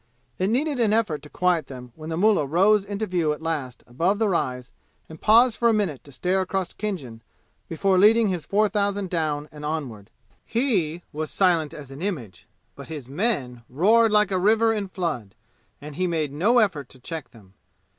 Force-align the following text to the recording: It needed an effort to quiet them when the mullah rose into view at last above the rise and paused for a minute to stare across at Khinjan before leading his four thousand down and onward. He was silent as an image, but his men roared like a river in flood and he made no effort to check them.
It 0.39 0.49
needed 0.49 0.79
an 0.79 0.93
effort 0.93 1.21
to 1.21 1.29
quiet 1.29 1.67
them 1.67 1.91
when 1.93 2.09
the 2.09 2.17
mullah 2.17 2.47
rose 2.47 2.83
into 2.85 3.05
view 3.05 3.33
at 3.33 3.41
last 3.43 3.83
above 3.85 4.17
the 4.17 4.27
rise 4.27 4.71
and 5.07 5.21
paused 5.21 5.59
for 5.59 5.69
a 5.69 5.73
minute 5.73 6.03
to 6.05 6.11
stare 6.11 6.41
across 6.41 6.71
at 6.71 6.79
Khinjan 6.79 7.21
before 7.69 7.99
leading 7.99 8.27
his 8.29 8.43
four 8.43 8.67
thousand 8.67 9.11
down 9.11 9.47
and 9.51 9.63
onward. 9.63 10.09
He 10.43 11.03
was 11.13 11.29
silent 11.29 11.71
as 11.75 11.91
an 11.91 12.01
image, 12.01 12.47
but 12.75 12.87
his 12.87 13.07
men 13.09 13.61
roared 13.69 14.11
like 14.11 14.31
a 14.31 14.39
river 14.39 14.73
in 14.73 14.87
flood 14.87 15.35
and 15.79 15.93
he 15.93 16.07
made 16.07 16.33
no 16.33 16.57
effort 16.57 16.89
to 16.89 16.99
check 16.99 17.29
them. 17.29 17.53